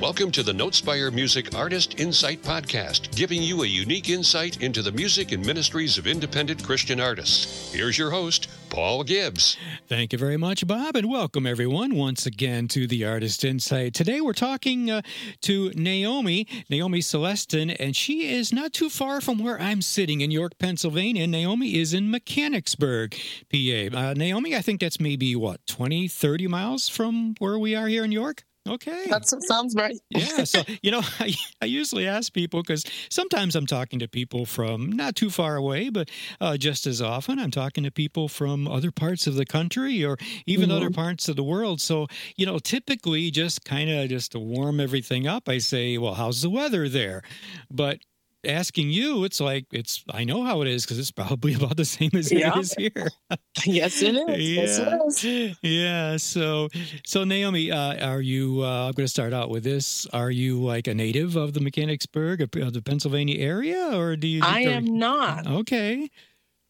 [0.00, 4.92] Welcome to the Notespire Music Artist Insight Podcast, giving you a unique insight into the
[4.92, 7.72] music and ministries of independent Christian artists.
[7.72, 9.56] Here's your host, Paul Gibbs.
[9.88, 13.92] Thank you very much, Bob, and welcome everyone once again to the Artist Insight.
[13.92, 15.02] Today we're talking uh,
[15.40, 20.30] to Naomie, Naomie Celestin, and she is not too far from where I'm sitting in
[20.30, 21.26] York, Pennsylvania.
[21.26, 23.16] Naomie is in Mechanicsburg,
[23.50, 23.56] PA.
[23.56, 28.04] Uh, Naomie, I think that's maybe what, 20, 30 miles from where we are here
[28.04, 28.44] in York?
[28.68, 29.06] Okay.
[29.08, 29.96] That sounds right.
[30.10, 30.44] yeah.
[30.44, 34.92] So, you know, I, I usually ask people because sometimes I'm talking to people from
[34.92, 38.90] not too far away, but uh, just as often I'm talking to people from other
[38.90, 40.76] parts of the country or even mm-hmm.
[40.76, 41.80] other parts of the world.
[41.80, 46.14] So, you know, typically just kind of just to warm everything up, I say, well,
[46.14, 47.22] how's the weather there?
[47.70, 48.00] But
[48.44, 50.04] asking you, it's like it's.
[50.10, 52.52] I know how it is because it's probably about the same as yeah.
[52.56, 53.08] it is here.
[53.64, 54.48] yes, it is.
[54.48, 54.62] Yeah.
[54.62, 55.58] Yes, it is.
[55.62, 56.16] Yeah.
[56.16, 56.68] So,
[57.04, 58.62] so Naomie, uh, are you?
[58.62, 60.06] Uh, I'm going to start out with this.
[60.12, 64.40] Are you like a native of the Mechanicsburg, of the Pennsylvania area, or do you?
[64.42, 65.46] I am not.
[65.46, 66.08] Okay.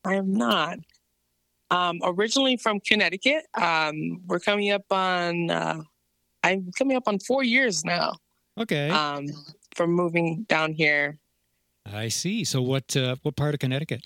[0.05, 0.79] I am not.
[1.71, 3.45] Um, originally from Connecticut.
[3.55, 5.51] Um, we're coming up on.
[5.51, 5.83] Uh,
[6.43, 8.15] I'm coming up on four years now.
[8.59, 8.91] Okay.
[8.91, 9.27] Um,
[9.75, 11.19] from moving down here
[11.93, 12.45] I see.
[12.45, 14.05] So what uh, what part of Connecticut?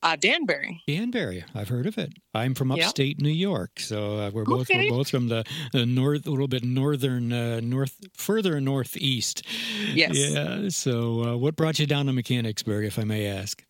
[0.00, 0.80] Uh, Danbury.
[0.86, 1.44] Danbury.
[1.56, 2.12] I've heard of it.
[2.32, 3.22] I'm from upstate yep.
[3.22, 4.88] New York, so uh, we're both okay.
[4.88, 9.42] we're both from the, the north, a little bit northern, uh, north, further northeast.
[9.92, 10.16] Yes.
[10.16, 10.68] Yeah.
[10.68, 13.64] So, uh, what brought you down to Mechanicsburg, if I may ask?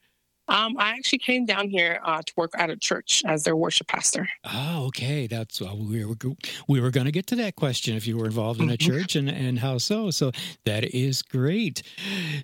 [0.48, 3.86] Um, I actually came down here uh, to work at a church as their worship
[3.86, 4.28] pastor.
[4.44, 5.26] Oh, okay.
[5.26, 6.14] That's uh, we were
[6.66, 8.90] we were going to get to that question if you were involved in a mm-hmm.
[8.90, 10.10] church and and how so.
[10.10, 10.32] So
[10.64, 11.82] that is great.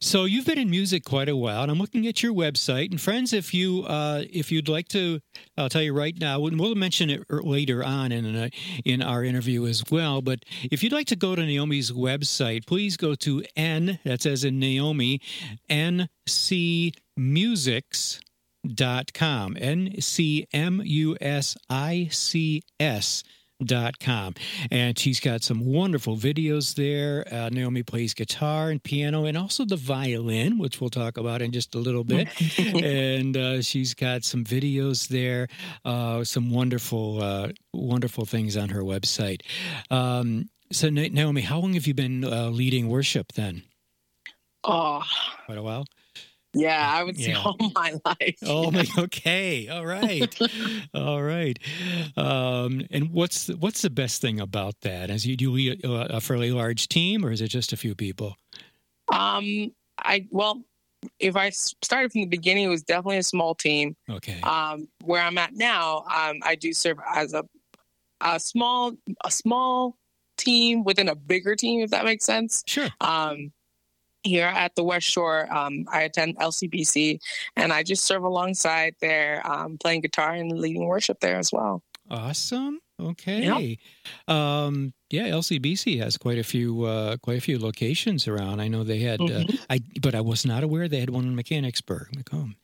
[0.01, 2.91] So you've been in music quite a while, and I'm looking at your website.
[2.91, 5.21] And friends, if you uh, if you'd like to,
[5.57, 6.45] I'll tell you right now.
[6.47, 8.49] and We'll mention it er, later on in uh,
[8.85, 10.23] in our interview as well.
[10.23, 13.99] But if you'd like to go to Naomie's website, please go to N.
[14.05, 15.21] That says in Naomie,
[15.69, 19.57] N C ncmusics.com.
[19.61, 23.23] N C M U S I C S
[23.63, 24.35] dot com.
[24.71, 29.65] And she's got some wonderful videos there uh, naomie plays guitar and piano and also
[29.65, 32.29] the violin which we'll talk about in just a little bit.
[32.85, 35.49] And uh, she's got some videos there
[35.85, 39.43] uh, some wonderful uh, wonderful things on her website.
[39.91, 43.63] Um, so naomie how long have you been uh, leading worship then?
[44.65, 45.03] Oh
[45.47, 45.85] quite a while
[46.55, 47.43] yeah, I would say yeah.
[47.43, 48.39] all my life.
[48.45, 50.41] Oh, my, okay, all right,
[50.95, 51.59] all right.
[52.17, 55.11] Um, and what's the, what's the best thing about that?
[55.11, 58.37] As you do you a fairly large team, or is it just a few people?
[59.13, 60.63] Um, I well,
[61.19, 63.97] if I started from the beginning, it was definitely a small team.
[64.09, 64.41] Okay.
[64.43, 67.45] Um, where I'm at now, um, I do serve as a
[68.21, 68.93] a small
[69.25, 69.97] a small
[70.37, 72.63] team within a bigger team, if that makes sense.
[72.67, 72.89] Sure.
[73.01, 73.53] Um,
[74.25, 75.53] here at the West Shore.
[75.55, 77.21] Um, I attend LCBC
[77.57, 81.83] and I just serve alongside there, um, playing guitar and leading worship there as well.
[82.11, 82.81] Awesome.
[83.01, 83.79] Okay.
[84.29, 84.37] Yep.
[84.37, 88.61] Um, yeah, LCBC has quite a few uh, quite a few locations around.
[88.61, 89.57] I know they had, uh, mm-hmm.
[89.57, 92.15] uh, I but I was not aware they had one in Mechanicsburg.
[92.17, 92.57] Macomb.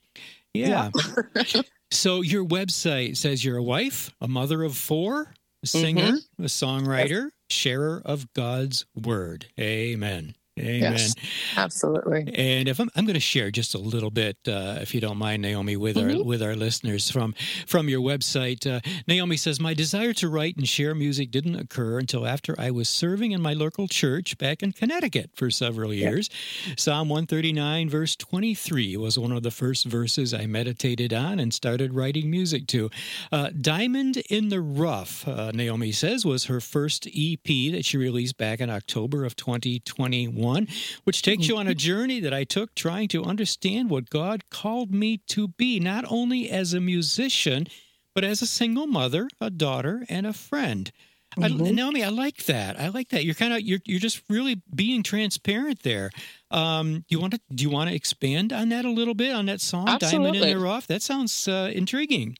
[0.53, 0.89] Yeah.
[1.35, 1.61] yeah.
[1.91, 5.33] so your website says you're a wife, a mother of four,
[5.63, 6.43] a singer, mm-hmm.
[6.43, 9.47] a songwriter, sharer of God's word.
[9.59, 10.35] Amen.
[10.59, 10.81] Amen.
[10.81, 11.15] Yes,
[11.55, 12.29] absolutely.
[12.35, 15.17] And if I'm, I'm going to share just a little bit, uh, if you don't
[15.17, 16.17] mind, Naomie, with mm-hmm.
[16.17, 17.33] our with our listeners from
[17.65, 18.69] from your website.
[18.69, 22.69] Uh, Naomie says, "My desire to write and share music didn't occur until after I
[22.69, 26.29] was serving in my local church back in Connecticut for several years.
[26.67, 26.73] Yeah.
[26.77, 31.93] Psalm 139, verse 23, was one of the first verses I meditated on and started
[31.93, 32.89] writing music to.
[33.31, 38.37] Uh, Diamond in the Rough, uh, Naomie says, was her first EP that she released
[38.37, 40.67] back in October of 2021." 1,
[41.03, 44.93] which takes you on a journey that I took trying to understand what God called
[44.93, 47.67] me to be, not only as a musician,
[48.13, 50.91] but as a single mother, a daughter, and a friend.
[51.37, 51.63] Mm-hmm.
[51.63, 52.77] I, Naomie, I like that.
[52.77, 53.23] I like that.
[53.23, 56.11] You're kind of you're you're just really being transparent there.
[56.49, 59.33] Um, do you want to do you want to expand on that a little bit
[59.33, 60.31] on that song absolutely.
[60.31, 60.87] "Diamond in the Rough"?
[60.87, 62.37] That sounds uh, intriguing.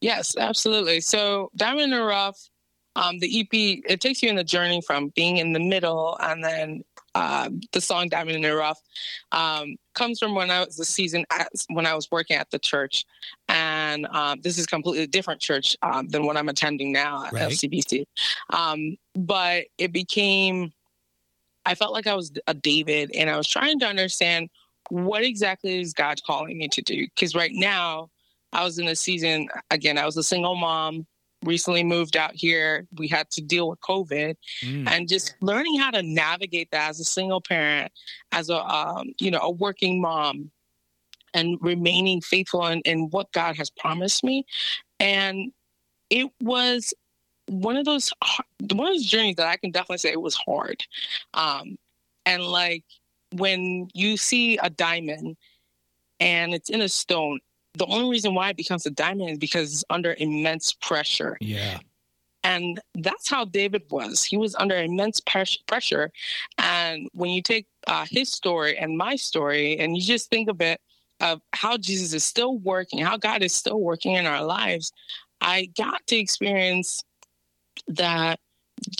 [0.00, 1.00] Yes, absolutely.
[1.00, 2.50] So "Diamond in the Rough,"
[2.96, 6.42] um, the EP, it takes you in the journey from being in the middle and
[6.42, 6.82] then
[7.14, 8.80] uh, the song Diamond in the Rough
[9.32, 12.58] um, comes from when I was the season at, when I was working at the
[12.58, 13.04] church.
[13.48, 17.50] And um, this is completely different church um, than what I'm attending now at right.
[17.50, 18.04] LCBC.
[18.50, 20.72] Um, but it became,
[21.66, 24.48] I felt like I was a David and I was trying to understand
[24.88, 27.06] what exactly is God calling me to do?
[27.14, 28.10] Because right now
[28.52, 31.06] I was in a season, again, I was a single mom.
[31.44, 32.86] Recently moved out here.
[32.96, 34.88] We had to deal with COVID, mm.
[34.88, 37.92] and just learning how to navigate that as a single parent,
[38.32, 40.50] as a um, you know a working mom,
[41.34, 44.46] and remaining faithful in, in what God has promised me.
[45.00, 45.52] And
[46.10, 46.94] it was
[47.46, 48.12] one of those
[48.72, 50.84] one of those journeys that I can definitely say it was hard.
[51.34, 51.76] Um,
[52.26, 52.84] and like
[53.32, 55.36] when you see a diamond
[56.20, 57.40] and it's in a stone,
[57.74, 61.38] the only reason why it becomes a diamond is because it's under immense pressure.
[61.40, 61.78] Yeah.
[62.44, 64.24] And that's how David was.
[64.24, 66.10] He was under immense pressure.
[66.58, 70.60] And when you take uh, his story and my story, and you just think of
[70.60, 70.80] it,
[71.20, 74.92] of how Jesus is still working, how God is still working in our lives,
[75.40, 77.02] I got to experience
[77.86, 78.40] that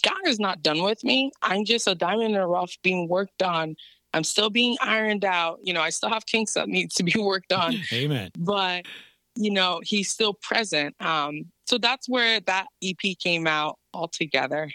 [0.02, 1.32] God is not done with me.
[1.42, 3.76] I'm just a diamond in the rough being worked on.
[4.14, 5.61] I'm still being ironed out.
[5.62, 7.75] You know, I still have kinks that need to be worked on.
[7.93, 8.31] Amen.
[8.38, 8.87] But,
[9.35, 10.94] you know, he's still present.
[11.00, 14.70] Um, so that's where that EP came out altogether.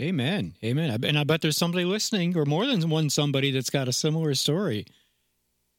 [0.00, 0.54] Amen.
[0.64, 1.04] Amen.
[1.04, 4.34] And I bet there's somebody listening, or more than one somebody that's got a similar
[4.34, 4.86] story.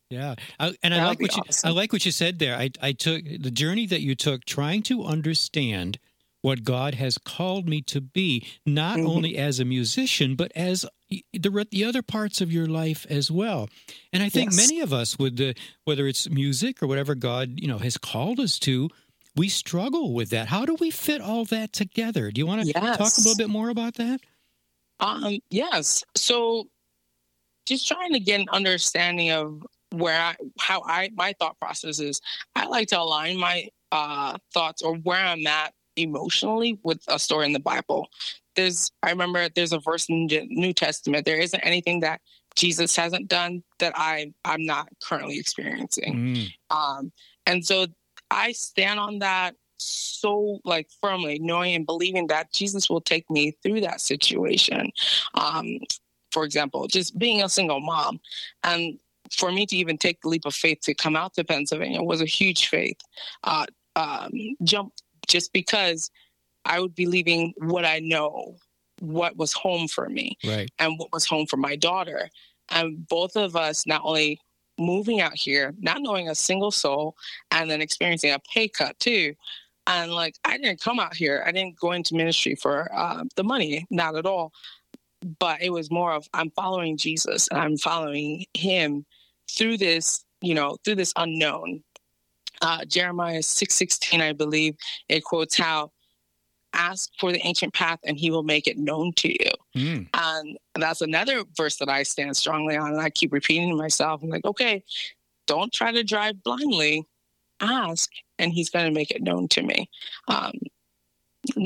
[0.09, 1.69] Yeah, I, and I like what awesome.
[1.69, 2.55] you I like what you said there.
[2.55, 5.99] I I took the journey that you took trying to understand
[6.41, 9.07] what God has called me to be, not mm-hmm.
[9.07, 11.23] only as a musician, but as the
[11.71, 13.69] the other parts of your life as well.
[14.13, 14.69] And I think yes.
[14.69, 15.55] many of us, with the
[15.85, 18.89] whether it's music or whatever God you know has called us to,
[19.35, 20.47] we struggle with that.
[20.47, 22.31] How do we fit all that together?
[22.31, 22.97] Do you want to yes.
[22.97, 24.21] talk a little bit more about that?
[24.99, 26.03] Um, yes.
[26.15, 26.67] So,
[27.65, 32.21] just trying to get an understanding of where I, how I, my thought process is.
[32.55, 37.45] I like to align my uh, thoughts or where I'm at emotionally with a story
[37.45, 38.07] in the Bible.
[38.55, 41.25] There's, I remember there's a verse in the New Testament.
[41.25, 42.21] There isn't anything that
[42.55, 46.15] Jesus hasn't done that I, I'm not currently experiencing.
[46.71, 46.75] Mm.
[46.75, 47.11] Um,
[47.45, 47.87] and so
[48.31, 53.55] I stand on that so like firmly knowing and believing that jesus will take me
[53.63, 54.91] through that situation
[55.35, 55.79] um
[56.31, 58.19] for example just being a single mom
[58.63, 58.99] and
[59.31, 62.21] for me to even take the leap of faith to come out to Pennsylvania was
[62.21, 62.97] a huge faith
[63.43, 64.31] uh, um,
[64.63, 64.93] jump
[65.29, 66.11] just because
[66.65, 68.55] I would be leaving what I know,
[68.99, 70.69] what was home for me, right.
[70.79, 72.29] and what was home for my daughter.
[72.69, 74.41] And both of us not only
[74.77, 77.15] moving out here, not knowing a single soul,
[77.51, 79.33] and then experiencing a pay cut too.
[79.87, 81.43] And like, I didn't come out here.
[81.45, 84.51] I didn't go into ministry for uh, the money, not at all.
[85.39, 89.05] But it was more of I'm following Jesus and I'm following Him
[89.51, 91.83] through this, you know, through this unknown.
[92.61, 94.75] Uh, Jeremiah 6:16, I believe,
[95.07, 95.91] it quotes how
[96.73, 99.51] ask for the ancient path and he will make it known to you.
[99.75, 100.07] Mm.
[100.13, 102.93] And that's another verse that I stand strongly on.
[102.93, 104.83] And I keep repeating to myself, I'm like, okay,
[105.47, 107.07] don't try to drive blindly.
[107.61, 109.89] Ask, and he's going to make it known to me.
[110.29, 110.53] Um,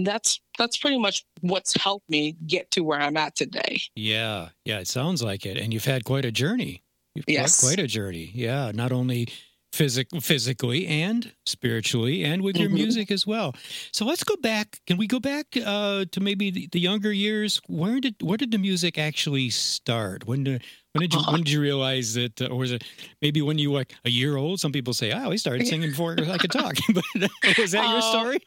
[0.04, 3.81] that's that's pretty much what's helped me get to where I'm at today.
[3.96, 5.57] Yeah, yeah, it sounds like it.
[5.57, 6.81] And you've had quite a journey.
[7.13, 7.60] You've yes.
[7.60, 8.31] quite a journey.
[8.34, 9.30] Yeah, not only
[9.74, 12.75] physic- physically and spiritually and with your mm-hmm.
[12.75, 13.56] music as well.
[13.92, 14.80] So let's go back.
[14.86, 17.60] Can we go back uh, to maybe the, the, younger years?
[17.68, 20.28] Where did where did the music actually start?
[20.28, 21.31] When did when did you uh-huh.
[21.31, 22.84] when did you realize that, uh, or was it
[23.22, 24.60] maybe when you were like a year old?
[24.60, 27.04] Some people say, "Oh, we started singing before I could talk." but
[27.58, 28.40] was that your story?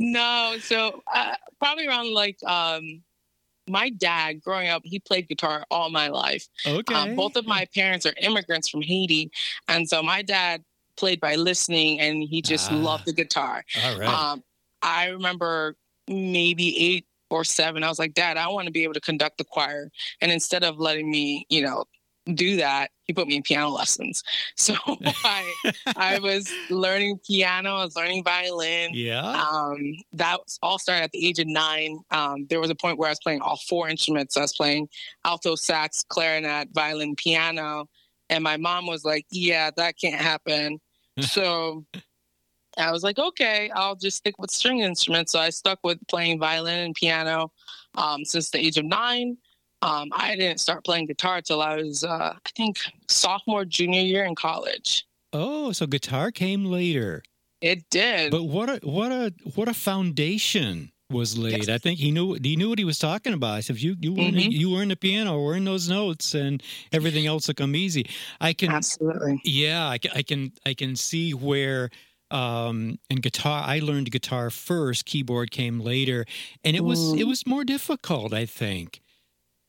[0.00, 3.02] no, so uh, probably around like um,
[3.68, 7.64] my dad growing up he played guitar all my life okay um, both of my
[7.74, 9.30] parents are immigrants from haiti
[9.68, 10.64] and so my dad
[10.96, 14.08] played by listening and he just ah, loved the guitar all right.
[14.08, 14.42] Um,
[14.82, 15.76] i remember
[16.08, 19.38] maybe eight or seven i was like dad i want to be able to conduct
[19.38, 21.84] the choir and instead of letting me you know
[22.26, 24.22] do that, he put me in piano lessons.
[24.56, 24.74] So
[25.24, 25.52] I
[25.96, 28.90] I was learning piano, I was learning violin.
[28.92, 29.20] Yeah.
[29.20, 31.98] Um, that all started at the age of nine.
[32.10, 34.36] Um, there was a point where I was playing all four instruments.
[34.36, 34.88] I was playing
[35.24, 37.88] alto sax, clarinet, violin, piano.
[38.32, 40.80] And my mom was like, Yeah, that can't happen.
[41.20, 41.84] so
[42.78, 45.32] I was like, okay, I'll just stick with string instruments.
[45.32, 47.52] So I stuck with playing violin and piano
[47.96, 49.36] um, since the age of nine.
[49.82, 54.24] Um, I didn't start playing guitar till I was, uh, I think, sophomore, junior year
[54.24, 55.04] in college.
[55.34, 57.22] Oh, so guitar came later.
[57.60, 58.30] It did.
[58.30, 61.66] But what a what a what a foundation was laid.
[61.66, 61.68] Yes.
[61.68, 63.54] I think he knew he knew what he was talking about.
[63.54, 64.50] I said, if you you learn mm-hmm.
[64.50, 68.06] you learn the piano, learn those notes, and everything else will come easy.
[68.40, 69.40] I can absolutely.
[69.44, 71.90] Yeah, I can I can I can see where.
[72.30, 75.04] Um, and guitar, I learned guitar first.
[75.04, 76.24] Keyboard came later,
[76.64, 77.18] and it was mm.
[77.18, 78.32] it was more difficult.
[78.32, 79.02] I think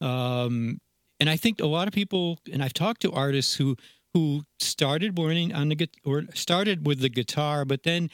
[0.04, 0.80] um,
[1.20, 3.78] and I think a lot of people, and I've talked to artists who
[4.14, 8.10] who started learning on the or started with the guitar, but then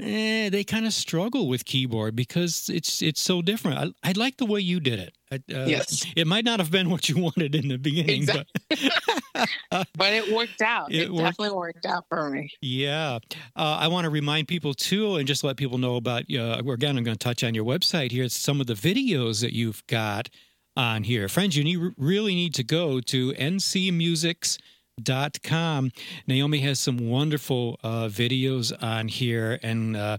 [0.00, 3.94] eh, they kind of struggle with keyboard because it's it's so different.
[4.02, 5.14] I, I like the way you did it.
[5.30, 8.90] Uh, yes, it might not have been what you wanted in the beginning, exactly.
[9.34, 9.48] but
[9.94, 10.90] but it worked out.
[10.92, 11.38] It, it worked.
[11.38, 12.50] definitely worked out for me.
[12.62, 13.18] Yeah,
[13.54, 16.24] uh, I want to remind people too, and just let people know about.
[16.32, 18.24] Uh, again, I'm going to touch on your website here.
[18.24, 20.30] It's some of the videos that you've got
[20.76, 21.56] on here, friends.
[21.56, 24.56] You need, really need to go to NC Music's
[25.00, 25.90] dot com.
[26.28, 30.16] Naomie has some wonderful uh, videos on here, and uh,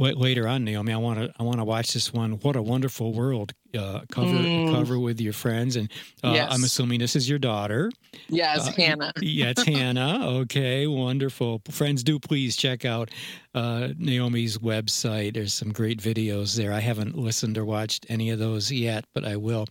[0.00, 2.32] later on, Naomie, I want to I want to watch this one.
[2.32, 3.52] What a wonderful world!
[3.76, 4.72] Uh, cover mm.
[4.72, 5.90] cover with your friends, and
[6.24, 6.48] uh, yes.
[6.50, 7.90] I'm assuming this is your daughter.
[8.28, 9.12] Yes, uh, Hannah.
[9.20, 10.26] yeah, it's Hannah.
[10.40, 11.62] Okay, wonderful.
[11.70, 13.10] Friends, do please check out
[13.54, 15.34] uh, Naomie's website.
[15.34, 16.72] There's some great videos there.
[16.72, 19.66] I haven't listened or watched any of those yet, but I will.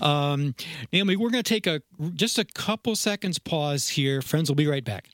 [0.00, 0.54] Um,
[0.92, 1.82] Naomie, we're going to take a
[2.14, 4.22] just a couple seconds pause here.
[4.22, 5.08] Friends, we'll be right back.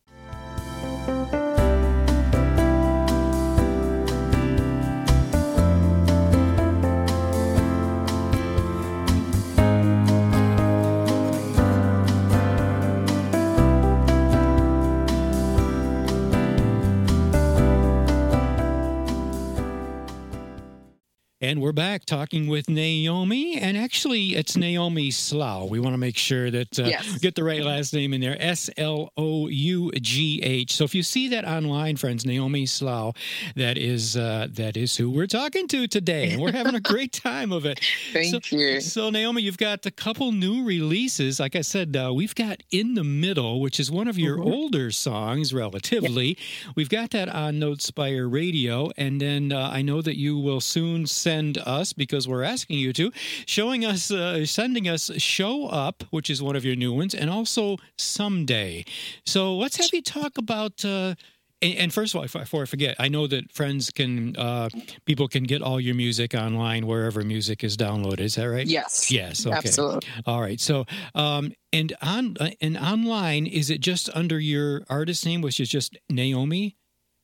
[21.49, 25.71] And we're back talking with Naomie, and actually, it's Naomie Slough.
[25.71, 27.17] We want to make sure that uh, yes.
[27.21, 28.37] get the right last name in there.
[28.39, 30.75] S L O U G H.
[30.75, 33.17] So if you see that online, friends, Naomie Slough,
[33.57, 37.15] that is uh, that is who we're talking to today, and we're having a great
[37.15, 37.81] time of it.
[38.13, 38.83] Thank so, you.
[38.83, 41.41] So Naomie, you've got a couple new releases.
[41.41, 44.53] Like I said, uh, we've got "In the Middle," which is one of your mm-hmm.
[44.53, 46.37] older songs, relatively.
[46.75, 51.07] We've got that on Notespire Radio, and then uh, I know that you will soon
[51.07, 53.13] send us because we're asking you to,
[53.47, 57.29] showing us, uh, sending us "Show Up," which is one of your new ones, and
[57.31, 58.85] also "Someday."
[59.25, 60.85] So let's have you talk about.
[60.85, 61.15] Uh,
[61.61, 64.69] and, first of all, before I forget, I know that friends can, uh,
[65.07, 68.21] people can get all your music online wherever music is downloaded.
[68.21, 68.65] Is that right?
[68.65, 69.11] Yes.
[69.11, 69.45] Yes.
[69.45, 69.57] Okay.
[69.57, 70.09] Absolutely.
[70.25, 70.61] All right.
[70.61, 70.85] So,
[71.17, 75.69] um, and on uh, and online, is it just under your artist name, which is
[75.69, 76.77] just Naomie?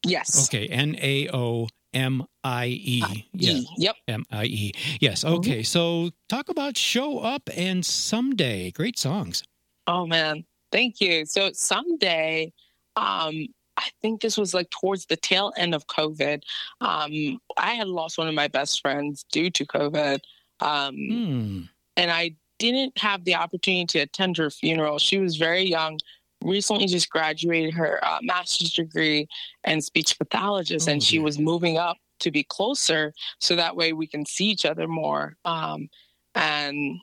[0.04, 0.48] Yes.
[0.48, 0.66] Okay.
[0.66, 3.26] N A O M I E.
[3.32, 3.96] Yep.
[4.08, 4.72] M I E.
[5.00, 5.24] Yes.
[5.24, 5.34] Mm-hmm.
[5.36, 5.58] Okay.
[5.58, 5.62] Mm-hmm.
[5.62, 8.70] So talk about Show Up and Someday.
[8.72, 9.42] Great songs.
[9.86, 10.44] Oh, man.
[10.72, 11.24] Thank you.
[11.24, 12.52] So someday,
[12.96, 13.46] um,
[13.76, 16.42] I think this was like towards the tail end of COVID.
[16.80, 20.20] Um, I had lost one of my best friends due to COVID.
[20.60, 21.68] Um, mm.
[21.96, 24.98] And I didn't have the opportunity to attend her funeral.
[24.98, 25.98] She was very young,
[26.44, 29.26] recently just graduated her uh, master's degree
[29.64, 33.92] in speech pathologist, oh, and she was moving up to be closer so that way
[33.92, 35.36] we can see each other more.
[35.44, 35.88] Um,
[36.34, 36.98] and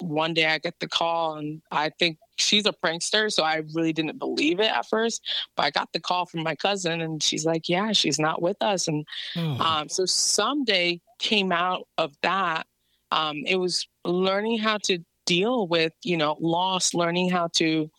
[0.00, 3.92] one day I get the call, and I think she's a prankster, so I really
[3.92, 5.22] didn't believe it at first.
[5.56, 8.60] But I got the call from my cousin, and she's like, "Yeah, she's not with
[8.60, 9.58] us." And oh.
[9.60, 12.66] um, so someday came out of that.
[13.10, 17.90] Um, it was learning how to deal with, you know, loss, learning how to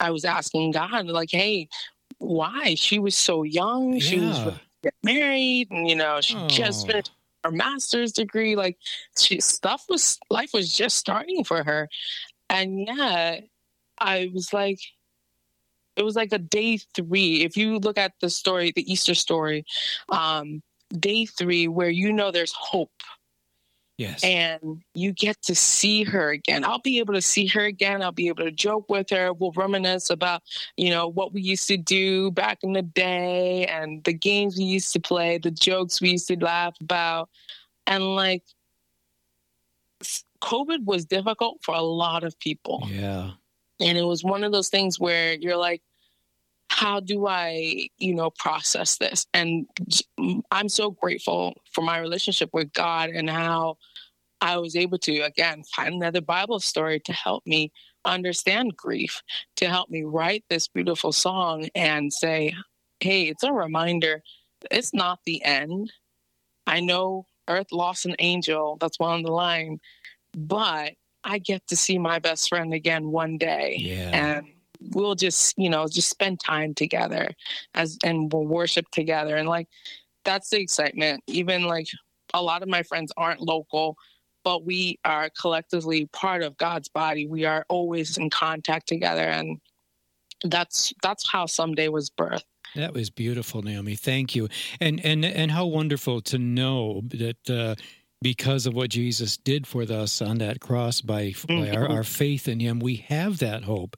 [0.00, 1.68] I was asking God, like, hey,
[2.18, 2.74] why?
[2.74, 3.94] She was so young.
[3.94, 3.98] Yeah.
[4.00, 4.54] She was
[5.02, 6.48] married, and you know, she oh.
[6.48, 7.12] just finished
[7.44, 8.56] her master's degree.
[8.56, 8.78] Like,
[9.18, 11.88] she stuff was life was just starting for her,
[12.50, 13.40] and yeah,
[13.98, 14.80] I was like,
[15.96, 17.42] it was like a day three.
[17.42, 19.64] If you look at the story, the Easter story,
[20.10, 20.62] um,
[20.98, 22.92] day three, where you know there's hope
[23.98, 24.22] Yes.
[24.22, 26.64] And you get to see her again.
[26.64, 28.00] I'll be able to see her again.
[28.00, 29.32] I'll be able to joke with her.
[29.32, 30.42] We'll reminisce about,
[30.76, 34.64] you know, what we used to do back in the day and the games we
[34.64, 37.28] used to play, the jokes we used to laugh about.
[37.88, 38.44] And like,
[40.42, 42.86] COVID was difficult for a lot of people.
[42.86, 43.32] Yeah.
[43.80, 45.82] And it was one of those things where you're like,
[46.70, 49.26] how do I, you know, process this?
[49.34, 49.66] And
[50.50, 53.78] I'm so grateful for my relationship with God and how
[54.40, 57.72] I was able to, again, find another Bible story to help me
[58.04, 59.22] understand grief,
[59.56, 62.54] to help me write this beautiful song and say,
[63.00, 64.22] hey, it's a reminder
[64.70, 65.92] it's not the end.
[66.66, 69.80] I know Earth lost an angel, that's one on the line,
[70.36, 70.94] but
[71.24, 73.76] I get to see my best friend again one day.
[73.80, 74.10] Yeah.
[74.12, 74.46] And
[74.80, 77.28] we'll just you know just spend time together
[77.74, 79.36] as and we'll worship together.
[79.36, 79.68] And like
[80.24, 81.22] that's the excitement.
[81.26, 81.88] Even like
[82.34, 83.96] a lot of my friends aren't local
[84.44, 87.26] but we are collectively part of god's body.
[87.26, 89.58] We are always in contact together and
[90.44, 92.44] that's that's how someday was birthed.
[92.74, 93.98] That was beautiful naomie.
[93.98, 94.48] Thank you.
[94.80, 97.74] And and and how wonderful to know that uh
[98.20, 101.92] because of what Jesus did for us on that cross by, by our, mm-hmm.
[101.92, 103.96] our faith in him, we have that hope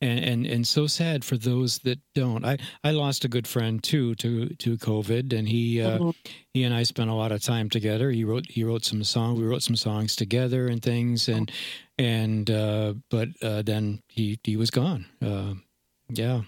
[0.00, 2.44] and, and and so sad for those that don't.
[2.44, 6.10] I I lost a good friend too to to COVID, and he uh, mm-hmm.
[6.52, 8.10] he and I spent a lot of time together.
[8.10, 9.38] He wrote he wrote some songs.
[9.38, 11.50] We wrote some songs together and things, and
[11.98, 15.06] and uh, but uh, then he he was gone.
[15.22, 15.54] Uh,
[16.10, 16.42] yeah.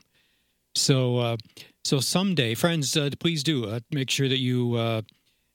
[0.74, 1.36] So uh,
[1.84, 5.04] so someday, friends, uh, please do make sure that you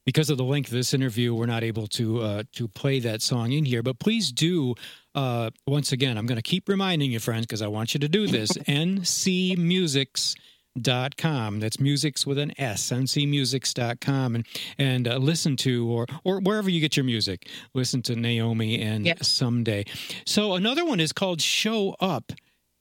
[0.05, 3.21] because of the length of this interview, we're not able to uh, to play that
[3.21, 3.83] song in here.
[3.83, 4.75] But please do.
[5.15, 8.09] Uh, once again, I'm going to keep reminding you, friends, because I want you to
[8.09, 8.51] do this.
[8.67, 11.59] ncmusics.com.
[11.59, 14.35] That's musics with an S, ncmusics.com.
[14.35, 14.47] And,
[14.79, 19.05] and uh, listen to, or, or wherever you get your music, listen to Naomie and
[19.05, 19.27] yes.
[19.27, 19.85] Someday.
[20.25, 22.31] So another one is called Show Up.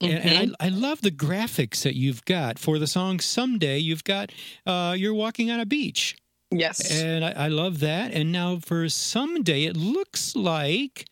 [0.01, 0.15] Mm-hmm.
[0.15, 3.77] And, and I, I, love the graphics that you've got for the song Someday.
[3.77, 4.31] You've got,
[4.65, 6.15] uh, you're walking on a beach.
[6.53, 7.01] Yes.
[7.01, 8.11] And I, I love that.
[8.13, 11.05] And now for someday, it looks like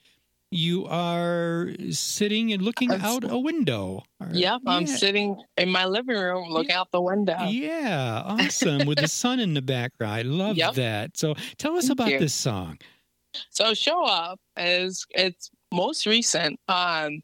[0.51, 4.03] you are sitting and looking I'm, out a window.
[4.19, 4.57] Yep, yeah.
[4.67, 7.37] I'm sitting in my living room looking out the window.
[7.47, 8.85] Yeah, awesome.
[8.85, 10.13] With the sun in the background.
[10.13, 10.73] I love yep.
[10.75, 11.17] that.
[11.17, 12.19] So tell us Thank about you.
[12.19, 12.77] this song.
[13.49, 16.59] So Show Up is it's most recent.
[16.67, 17.21] Um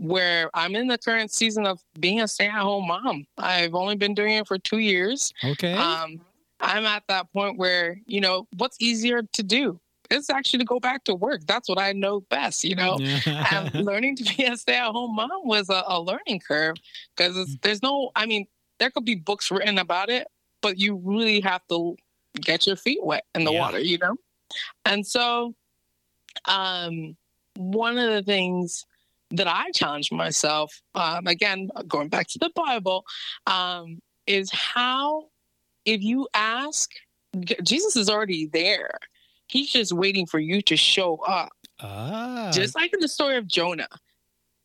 [0.00, 3.26] where I'm in the current season of being a stay-at-home mom.
[3.36, 5.30] I've only been doing it for two years.
[5.44, 5.74] Okay.
[5.74, 6.22] Um,
[6.60, 9.80] I'm at that point where, you know, what's easier to do?
[10.10, 11.42] It's actually to go back to work.
[11.46, 12.98] That's what I know best, you know.
[13.26, 16.76] and learning to be a stay at home mom was a, a learning curve
[17.16, 17.62] because mm.
[17.62, 18.46] there's no, I mean,
[18.78, 20.26] there could be books written about it,
[20.62, 21.96] but you really have to
[22.40, 23.60] get your feet wet in the yeah.
[23.60, 24.16] water, you know?
[24.84, 25.54] And so,
[26.46, 27.16] um,
[27.56, 28.86] one of the things
[29.30, 33.04] that I challenge myself, um, again, going back to the Bible,
[33.46, 35.26] um, is how
[35.84, 36.49] if you ask,
[37.62, 38.98] Jesus is already there.
[39.46, 41.52] He's just waiting for you to show up.
[41.80, 42.50] Ah.
[42.52, 43.88] Just like in the story of Jonah.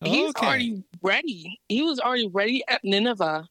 [0.04, 0.46] He's okay.
[0.46, 1.60] already ready.
[1.70, 3.48] He was already ready at Nineveh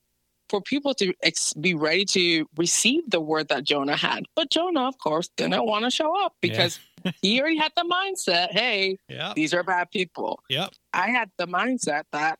[0.48, 4.24] for people to ex- be ready to receive the word that Jonah had.
[4.36, 7.12] But Jonah, of course, didn't want to show up because yeah.
[7.22, 9.34] he already had the mindset hey, yep.
[9.34, 10.40] these are bad people.
[10.48, 10.70] Yep.
[10.92, 12.38] I had the mindset that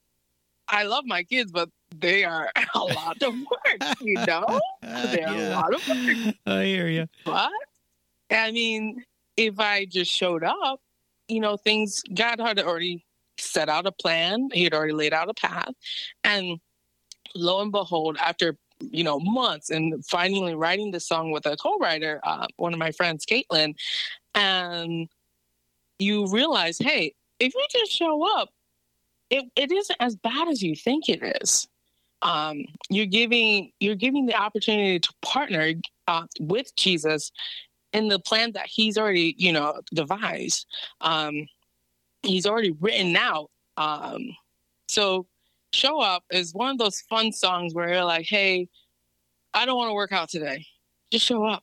[0.68, 1.68] I love my kids, but
[2.00, 4.61] they are a lot of work, you know?
[4.83, 5.48] They're yeah.
[5.48, 6.35] a lot of work.
[6.46, 7.07] I hear you.
[7.24, 7.50] But,
[8.30, 9.04] I mean,
[9.37, 10.80] if I just showed up,
[11.28, 13.04] you know, things, God had already
[13.38, 15.72] set out a plan, He had already laid out a path.
[16.22, 16.61] And
[17.35, 22.20] lo and behold, after you know months and finally writing the song with a co-writer
[22.24, 23.74] uh, one of my friends caitlin
[24.35, 25.09] and
[25.98, 28.50] you realize hey if you just show up
[29.30, 31.68] it, it isn't as bad as you think it is
[32.24, 35.72] um, you're giving you're giving the opportunity to partner
[36.08, 37.30] uh, with Jesus
[37.92, 40.66] in the plan that He's already you know devised.
[41.00, 41.46] Um,
[42.24, 43.50] he's already written out.
[43.76, 44.37] Um,
[44.88, 45.26] so
[45.72, 48.68] show up is one of those fun songs where you're like, hey,
[49.52, 50.66] I don't want to work out today.
[51.10, 51.62] Just show up,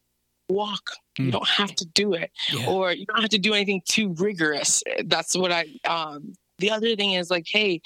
[0.50, 0.92] walk.
[1.20, 1.20] Mm.
[1.20, 1.32] You hmm.
[1.32, 2.70] don't have to do it, yeah.
[2.70, 4.84] or you don't have to do anything too rigorous.
[5.06, 5.66] That's what I.
[5.86, 7.82] Um, the other thing is like, hey,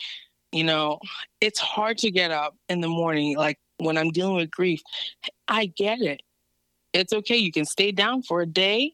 [0.56, 1.00] you know,
[1.42, 3.36] it's hard to get up in the morning.
[3.36, 4.82] Like when I'm dealing with grief,
[5.50, 6.22] I get it.
[6.94, 7.36] It's okay.
[7.36, 8.94] You can stay down for a day,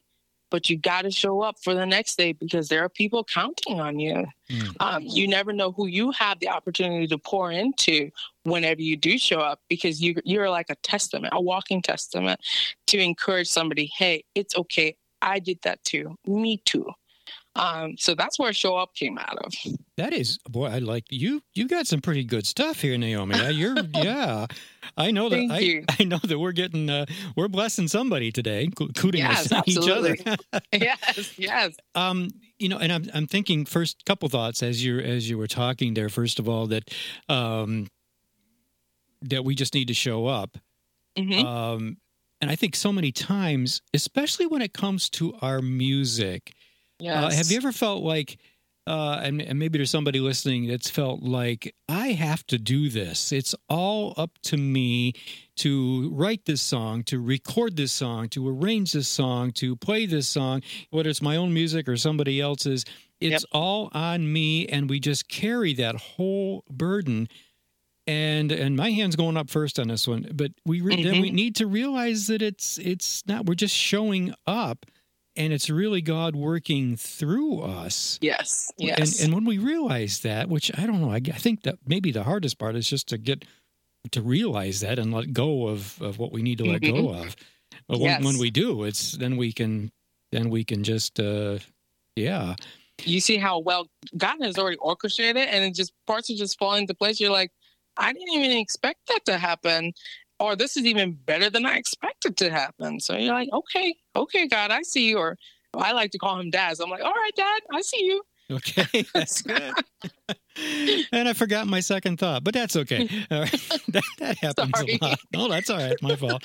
[0.50, 3.80] but you got to show up for the next day because there are people counting
[3.80, 4.26] on you.
[4.50, 4.76] Mm.
[4.80, 8.10] Um, you never know who you have the opportunity to pour into
[8.43, 12.39] whenever you do show up because you, you're like a testament, a walking testament
[12.88, 14.97] to encourage somebody hey, it's okay.
[15.21, 16.15] I did that too.
[16.26, 16.91] Me too.
[17.56, 19.54] Um, so that's where Show Up came out of.
[19.98, 21.42] That is, boy, I like you.
[21.54, 23.56] You got some pretty good stuff here, Naomie.
[23.58, 24.46] You're, yeah.
[24.98, 25.48] I know that.
[25.52, 30.16] I, I, know that we're getting, uh, we're blessing somebody today, including yes, each other.
[30.72, 31.76] yes, yes.
[31.96, 35.48] Um, you know, and I'm, I'm thinking first couple thoughts as you as you were
[35.48, 36.10] talking there.
[36.10, 36.90] First of all, that,
[37.28, 37.88] um,
[39.24, 40.58] that we just need to show up.
[41.18, 41.46] Mm-hmm.
[41.46, 41.98] Um,
[42.40, 46.54] and I think so many times, especially when it comes to our music
[47.26, 48.38] Uh, have you ever felt like,
[48.88, 53.32] uh, and, and, maybe there's somebody listening that's felt like I have to do this.
[53.32, 55.14] It's all up to me
[55.58, 60.28] to write this song, to record this song, to arrange this song, to play this
[60.28, 62.86] song, whether it's my own music or somebody else's.
[63.20, 63.50] It's yep.
[63.52, 67.30] all on me, and we just carry that whole burden.
[68.08, 71.04] And and my hand's going up first on this one, but we re- mm-hmm.
[71.04, 73.46] then we need to realize that it's it's not.
[73.46, 74.88] We're just showing up
[75.36, 78.20] and it's really God working through us.
[78.22, 79.20] Yes, yes.
[79.20, 82.12] And, and when we realize that, which I don't know, I, I, think that maybe
[82.12, 83.46] the hardest part is just to get
[84.12, 87.06] to realize that and let go of, of what we need to let mm-hmm.
[87.06, 87.36] go of.
[87.88, 88.24] But when, yes.
[88.24, 89.91] when, we do, it's then we can
[90.32, 91.60] then we can just uh,
[92.15, 92.56] yeah.
[93.04, 96.82] you see how well God has already orchestrated and it just parts are just falling
[96.82, 97.20] into place.
[97.20, 97.52] You're like,
[97.98, 99.94] I didn't even expect that to happen,
[100.42, 103.00] or this is even better than I expected to happen.
[103.00, 105.20] So you're like, okay, okay, God, I see you.
[105.20, 105.38] Or
[105.76, 106.78] I like to call him Dad.
[106.82, 108.24] I'm like, all right, Dad, I see you.
[108.52, 109.74] Okay, that's good.
[111.12, 113.08] and I forgot my second thought, but that's okay.
[113.30, 115.00] that, that, happens Sorry.
[115.02, 115.20] a lot.
[115.34, 115.96] No, that's all right.
[116.02, 116.44] My fault.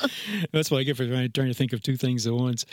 [0.53, 2.67] That's what I get for trying, to think of two things at once.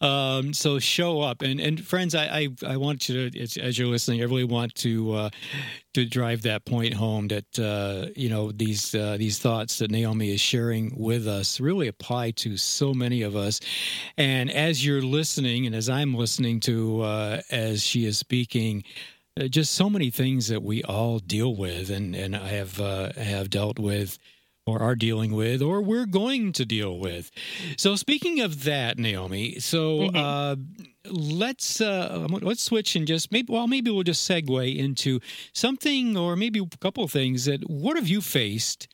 [0.00, 3.78] Um, so show up, and and friends, I I, I want you to as, as,
[3.78, 5.30] you're listening, I really want to uh,
[5.94, 10.34] to drive that point home that uh, you know these uh, these thoughts that Naomie
[10.34, 13.60] is sharing with us really apply to so many of us.
[14.16, 18.84] And as you're listening, and as I'm listening to uh, as she is speaking
[19.48, 23.50] just so many things that we all deal with, and and I have uh, have
[23.50, 24.18] dealt with,
[24.66, 27.30] or are dealing with, or we're going to deal with.
[27.76, 30.16] So speaking of that, Naomie, so mm-hmm.
[30.16, 30.56] uh,
[31.10, 35.20] let's uh, let's switch and just maybe well maybe we'll just segue into
[35.52, 38.88] something, or maybe a couple of things that what have you faced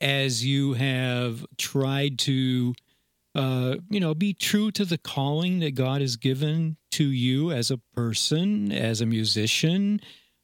[0.00, 2.74] as you have tried to
[3.36, 7.70] uh, you know, be true to the calling that God has given to you as
[7.70, 10.00] a person, as a musician.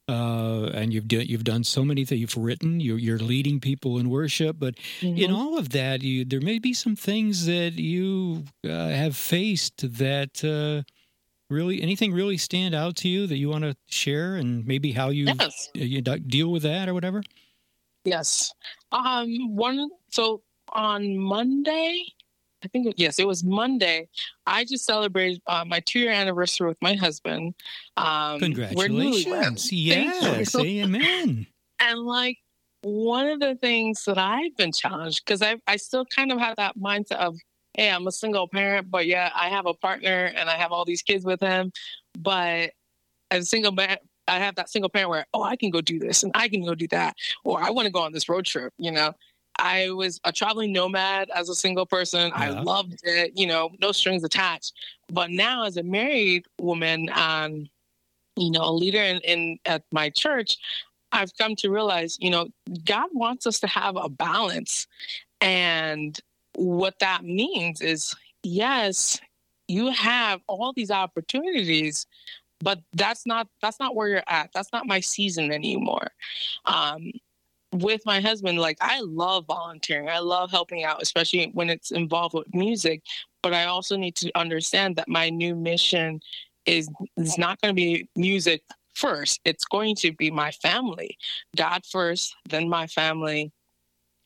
[0.07, 2.21] Uh, and you've done you've done so many things.
[2.21, 2.79] You've written.
[2.79, 5.17] You're, you're leading people in worship, but mm-hmm.
[5.17, 9.97] in all of that, you, there may be some things that you uh, have faced
[9.97, 10.83] that uh,
[11.49, 15.09] really anything really stand out to you that you want to share, and maybe how
[15.09, 15.69] you yes.
[15.73, 17.23] you deal with that or whatever.
[18.03, 18.53] Yes.
[18.91, 19.55] Um.
[19.55, 19.89] One.
[20.09, 22.03] So on Monday,
[22.63, 24.07] I think yes, it was Monday.
[24.45, 27.55] I just celebrated uh, my two year anniversary with my husband.
[27.97, 29.71] Um, Congratulations!
[29.71, 31.47] Yes, amen.
[31.79, 32.37] And like
[32.81, 36.55] one of the things that I've been challenged because I I still kind of have
[36.57, 37.37] that mindset of
[37.73, 40.85] hey, I'm a single parent, but yeah, I have a partner and I have all
[40.85, 41.71] these kids with him.
[42.17, 42.71] But
[43.31, 45.99] as a single parent, I have that single parent where, oh, I can go do
[45.99, 48.45] this and I can go do that, or I want to go on this road
[48.45, 49.13] trip, you know.
[49.59, 52.29] I was a traveling nomad as a single person.
[52.29, 52.33] Yeah.
[52.35, 54.73] I loved it, you know, no strings attached.
[55.11, 57.69] But now, as a married woman and
[58.35, 60.57] you know, a leader in, in at my church,
[61.11, 62.47] I've come to realize, you know,
[62.85, 64.87] God wants us to have a balance.
[65.41, 66.19] And
[66.55, 69.19] what that means is, yes,
[69.67, 72.07] you have all these opportunities,
[72.59, 74.49] but that's not that's not where you're at.
[74.53, 76.07] That's not my season anymore.
[76.65, 77.11] Um,
[77.73, 80.09] with my husband, like I love volunteering.
[80.09, 83.01] I love helping out, especially when it's involved with music.
[83.41, 86.21] But I also need to understand that my new mission
[86.65, 89.41] is is not going to be music first.
[89.43, 91.17] It's going to be my family.
[91.55, 93.51] God first, then my family,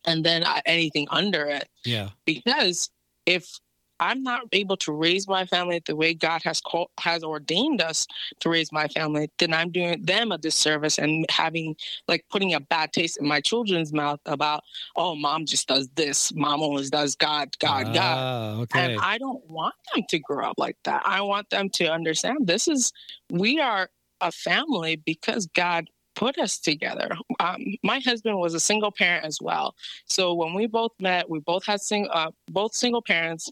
[0.05, 1.67] and then uh, anything under it.
[1.85, 2.09] Yeah.
[2.25, 2.89] Because
[3.25, 3.59] if
[3.99, 8.07] I'm not able to raise my family the way God has called, has ordained us
[8.39, 11.75] to raise my family, then I'm doing them a disservice and having
[12.07, 14.63] like putting a bad taste in my children's mouth about,
[14.95, 17.95] oh, mom just does this, mom always does God, God, God.
[17.95, 18.93] Ah, okay.
[18.93, 21.01] And I don't want them to grow up like that.
[21.05, 22.91] I want them to understand this is
[23.29, 23.89] we are
[24.21, 27.11] a family because God put us together.
[27.39, 31.39] Um, my husband was a single parent as well, so when we both met, we
[31.39, 33.51] both had sing, uh, both single parents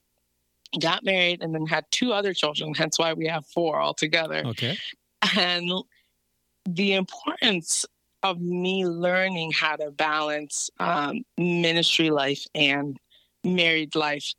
[0.79, 2.73] got married, and then had two other children.
[2.73, 4.43] Hence why we have four altogether.
[4.45, 4.77] Okay.
[5.37, 5.71] And
[6.65, 7.85] the importance
[8.25, 12.97] of me learning how to balance um, ministry life and
[13.43, 14.33] married life.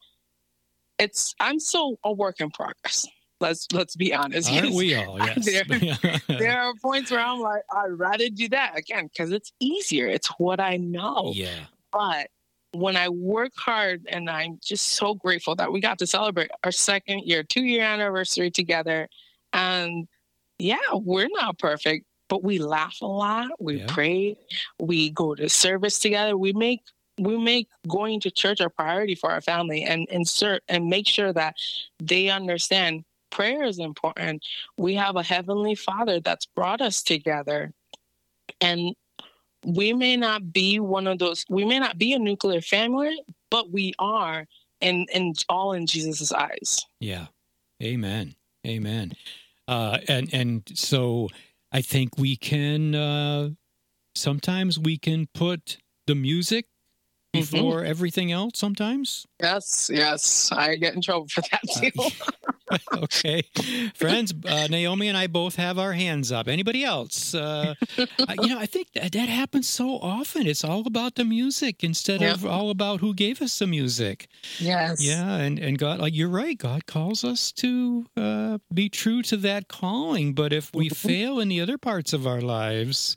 [0.99, 3.07] It's I'm still a work in progress.
[3.41, 4.51] Let's let's be honest.
[4.51, 5.19] Aren't we all?
[5.19, 5.47] Yes.
[5.47, 10.09] there, there are points where I'm like, I'd rather do that again because it's easier.
[10.09, 11.33] It's what I know.
[11.35, 11.67] Yeah.
[11.93, 12.29] But
[12.79, 16.73] when I work hard, and I'm just so grateful that we got to celebrate our
[16.73, 19.09] second year, two year anniversary together.
[19.53, 20.09] And
[20.59, 23.51] yeah, we're not perfect, but we laugh a lot.
[23.59, 23.87] We yeah.
[23.89, 24.37] pray.
[24.79, 26.37] We go to service together.
[26.37, 26.81] We make
[27.19, 31.33] we make going to church a priority for our family and insert and make sure
[31.33, 31.57] that
[31.99, 34.45] they understand prayer is important.
[34.77, 37.73] We have a heavenly father that's brought us together.
[38.61, 38.95] And
[39.67, 43.71] we may not be one of those we may not be a nuclear family but
[43.71, 44.47] we are
[44.81, 46.81] and and all in jesus' eyes.
[47.01, 47.27] Yeah.
[47.83, 48.37] Amen.
[48.67, 49.13] Amen.
[49.67, 51.29] Uh and and so
[51.73, 53.51] i think we can uh
[54.15, 56.67] sometimes we can put the music
[57.41, 57.91] before mm-hmm.
[57.91, 59.27] everything else sometimes?
[59.41, 60.51] Yes, yes.
[60.53, 62.17] I get in trouble for that uh, too.
[63.05, 63.43] okay.
[63.95, 66.49] Friends, uh, Naomi and I both have our hands up.
[66.49, 67.35] Anybody else?
[67.35, 70.47] Uh, you know, I think that, that happens so often.
[70.47, 72.35] It's all about the music instead yep.
[72.35, 74.29] of all about who gave us the music.
[74.59, 75.03] Yes.
[75.03, 79.37] Yeah, and, and God, like you're right, God calls us to uh, be true to
[79.39, 80.35] that calling.
[80.35, 81.09] But if we mm-hmm.
[81.09, 83.15] fail in the other parts of our lives,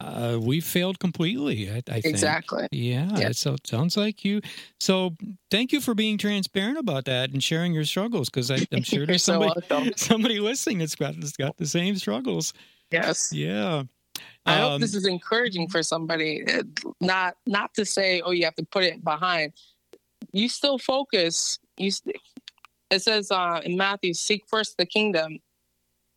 [0.00, 1.70] uh, we failed completely.
[1.70, 2.68] I, I think exactly.
[2.70, 3.08] Yeah.
[3.16, 3.32] yeah.
[3.32, 4.40] So it sounds like you.
[4.80, 5.14] So
[5.50, 9.24] thank you for being transparent about that and sharing your struggles because I'm sure there's
[9.24, 12.52] somebody so somebody listening that's got that's got the same struggles.
[12.90, 13.32] Yes.
[13.32, 13.84] Yeah.
[14.46, 16.44] I um, hope this is encouraging for somebody.
[16.46, 16.62] Uh,
[17.00, 19.52] not not to say, oh, you have to put it behind.
[20.32, 21.58] You still focus.
[21.76, 21.90] You.
[21.90, 22.16] St-
[22.90, 25.38] it says uh, in Matthew, seek first the kingdom,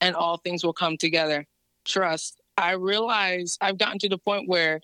[0.02, 1.46] and all things will come together.
[1.86, 4.82] Trust I realize I've gotten to the point where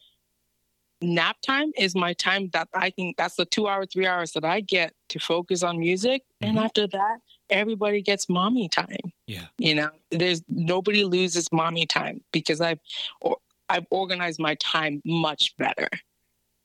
[1.02, 4.46] nap time is my time that I can, that's the two hour, three hours that
[4.46, 6.24] I get to focus on music.
[6.42, 6.50] Mm-hmm.
[6.50, 7.18] And after that,
[7.50, 9.12] everybody gets mommy time.
[9.28, 9.46] Yeah.
[9.58, 12.80] You know, there's nobody loses mommy time because I've,
[13.22, 13.38] or,
[13.70, 15.90] I've organized my time much better.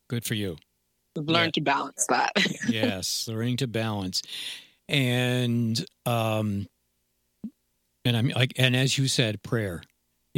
[0.08, 0.56] Good for you.
[1.16, 1.60] I've learned yeah.
[1.60, 2.32] to balance that.
[2.68, 4.22] yes, learning to balance.
[4.88, 6.66] And, um,
[8.04, 9.82] and I'm like, and as you said, prayer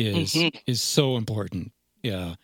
[0.07, 0.57] is mm-hmm.
[0.67, 1.73] is so important.
[2.03, 2.35] Yeah.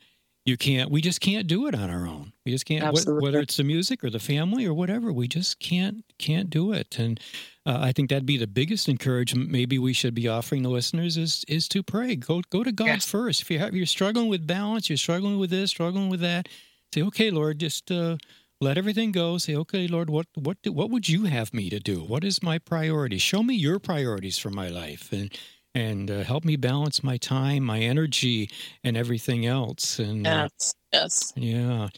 [0.44, 2.32] You can't we just can't do it on our own.
[2.44, 6.04] We just can't whether it's the music or the family or whatever, we just can't
[6.18, 7.00] can't do it.
[7.00, 7.18] And
[7.66, 11.16] uh, I think that'd be the biggest encouragement maybe we should be offering the listeners
[11.16, 12.14] is is to pray.
[12.14, 13.08] Go go to God yes.
[13.10, 13.42] first.
[13.42, 16.48] If you have, you're struggling with balance, you're struggling with this, struggling with that,
[16.94, 18.16] say, "Okay, Lord, just uh,
[18.60, 19.38] let everything go.
[19.38, 22.00] Say, okay, Lord, what what do, what would you have me to do?
[22.00, 23.18] What is my priority?
[23.18, 25.30] Show me your priorities for my life, and
[25.76, 28.48] and uh, help me balance my time, my energy,
[28.82, 29.98] and everything else.
[29.98, 31.88] And uh, yes, yes, yeah.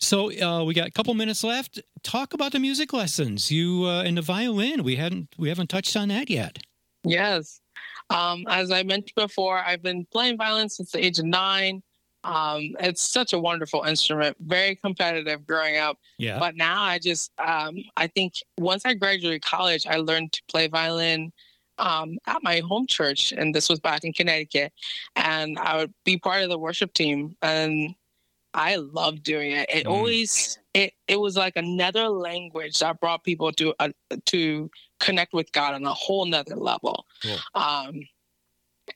[0.00, 1.80] So uh, we got a couple minutes left.
[2.02, 3.50] Talk about the music lessons.
[3.50, 4.82] You uh, and the violin.
[4.82, 6.58] We hadn't we haven't touched on that yet.
[7.04, 7.60] Yes,
[8.08, 11.82] um, as I mentioned before, I've been playing violin since the age of nine.
[12.24, 15.98] Um, it's such a wonderful instrument, very competitive growing up.
[16.18, 16.40] Yeah.
[16.40, 20.66] But now I just, um, I think once I graduated college, I learned to play
[20.66, 21.32] violin
[21.78, 24.72] um, at my home church, and this was back in Connecticut.
[25.14, 27.94] And I would be part of the worship team, and
[28.54, 29.68] I loved doing it.
[29.72, 29.90] It mm.
[29.90, 33.90] always it it was like another language that brought people to uh,
[34.26, 37.06] to connect with God on a whole nother level.
[37.22, 37.38] Cool.
[37.54, 38.00] Um,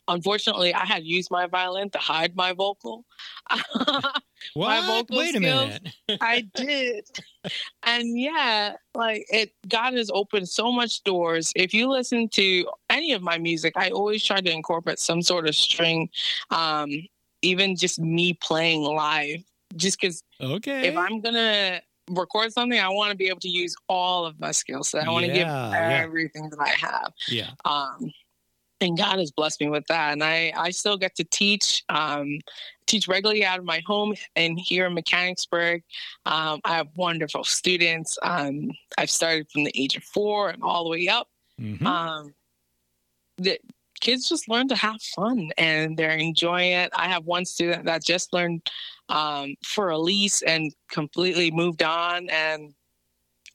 [0.09, 3.05] unfortunately, I had used my violin to hide my vocal.
[4.55, 4.68] What?
[4.68, 5.44] my vocal Wait skills.
[5.44, 5.88] a minute.
[6.20, 7.05] I did.
[7.83, 11.53] And yeah, like it God has opened so much doors.
[11.57, 15.48] If you listen to any of my music, I always try to incorporate some sort
[15.48, 16.09] of string.
[16.50, 16.90] Um,
[17.42, 19.42] even just me playing live.
[19.76, 20.88] Just because okay.
[20.88, 24.50] if I'm gonna record something, I want to be able to use all of my
[24.50, 24.88] skills.
[24.88, 26.50] So I want to yeah, give everything yeah.
[26.50, 27.12] that I have.
[27.29, 27.50] Yeah.
[27.64, 28.12] Um,
[28.81, 30.12] and God has blessed me with that.
[30.12, 32.40] And I, I still get to teach, um,
[32.87, 35.83] teach regularly out of my home and here in Mechanicsburg.
[36.27, 38.19] Um, I have wonderful students.
[38.23, 41.29] Um, I've started from the age of four and all the way up.
[41.61, 41.87] Mm-hmm.
[41.87, 42.35] Um,
[43.38, 43.59] the
[44.01, 46.90] kids just learn to have fun and they're enjoying it.
[46.95, 48.69] I have one student that just learned
[49.09, 52.75] um, Für Elise and completely moved on and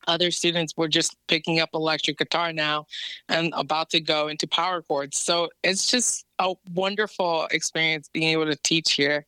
[0.07, 2.85] other students were just picking up electric guitar now
[3.29, 5.19] and about to go into power chords.
[5.19, 9.25] So it's just a wonderful experience being able to teach here.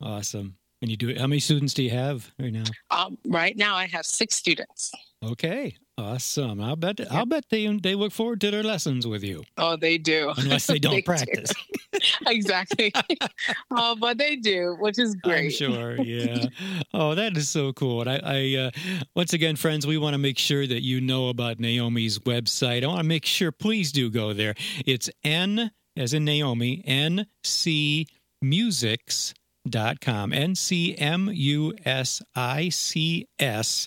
[0.00, 0.56] Awesome.
[0.80, 1.18] And you do it.
[1.18, 2.64] How many students do you have right now?
[2.90, 4.90] Um, right now, I have six students.
[5.24, 6.60] Okay, awesome.
[6.60, 7.00] I'll bet.
[7.10, 9.44] I'll bet they they look forward to their lessons with you.
[9.56, 10.32] Oh, they do.
[10.36, 11.52] Unless they don't they practice.
[12.26, 12.92] exactly.
[13.70, 15.44] oh, but they do, which is great.
[15.44, 15.96] I'm sure.
[16.00, 16.46] Yeah.
[16.92, 18.02] oh, that is so cool.
[18.02, 18.70] And I, I uh,
[19.14, 22.82] once again, friends, we want to make sure that you know about Naomie's website.
[22.84, 23.52] I want to make sure.
[23.52, 24.54] Please do go there.
[24.84, 26.82] It's N as in Naomie.
[26.84, 28.06] N C
[28.40, 29.34] Musics
[29.68, 30.32] dot com.
[30.32, 33.86] N C M U S I C S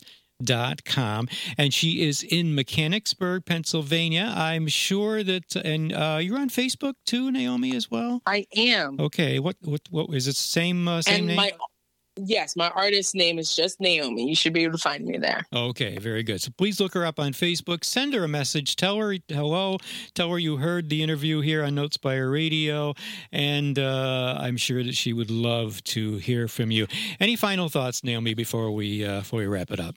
[0.86, 6.94] com and she is in mechanicsburg pennsylvania i'm sure that and uh, you're on facebook
[7.06, 11.16] too naomie as well i am okay what what what is it same uh, same
[11.16, 11.52] and name my
[12.18, 14.28] Yes, my artist name is just Naomie.
[14.28, 15.46] You should be able to find me there.
[15.54, 16.42] Okay, very good.
[16.42, 17.84] So please look her up on Facebook.
[17.84, 18.78] Send her a message.
[18.78, 19.78] Tell her hello.
[20.14, 22.94] Tell her you heard the interview here on notes Notespire Radio,
[23.32, 26.88] and uh, I'm sure that she would love to hear from you.
[27.20, 29.96] Any final thoughts, Naomie, before we uh, before we wrap it up?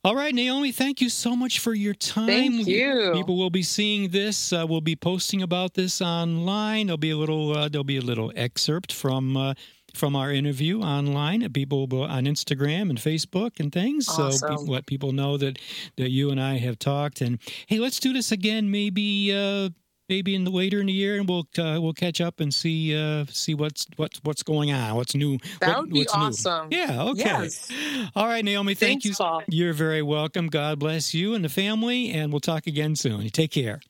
[0.07, 2.27] all right, Naomie, thank you so much for your time.
[2.27, 3.11] Thank you.
[3.13, 4.53] People will be seeing this.
[4.53, 6.87] Uh, we'll be posting about this online.
[6.87, 7.57] There'll be a little.
[7.57, 9.53] Uh, there'll be a little excerpt from uh,
[9.93, 11.51] from our interview online.
[11.51, 14.07] People will, on Instagram and Facebook and things.
[14.07, 14.57] Awesome.
[14.57, 15.59] So let people know that
[15.97, 17.19] that you and I have talked.
[17.19, 18.71] And hey, let's do this again.
[18.71, 19.71] Maybe uh,
[20.09, 22.95] maybe in the later in the year, and we'll uh, we'll catch up and see
[22.95, 25.37] uh, see what's what's what's going on, what's new.
[25.59, 26.69] That what, would be awesome.
[26.69, 26.77] New.
[26.77, 27.03] Yeah.
[27.03, 27.19] Okay.
[27.21, 27.71] Yes.
[28.15, 28.77] All right, Naomie.
[28.77, 29.13] Thank Thanks, you.
[29.15, 29.43] Paul.
[29.47, 30.47] You're very welcome.
[30.47, 33.29] God bless you and the family, and we'll talk again soon.
[33.29, 33.81] Take care.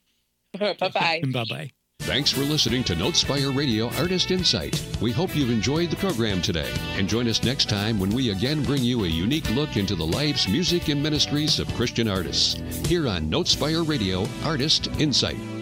[0.58, 1.22] bye bye.
[1.32, 1.70] bye bye.
[2.02, 4.82] Thanks for listening to Notespire Radio Artist Insight.
[5.02, 8.62] We hope you've enjoyed the program today and join us next time when we again
[8.62, 12.54] bring you a unique look into the lives, music, and ministries of Christian artists
[12.86, 15.57] here on Notespire Radio Artist Insight.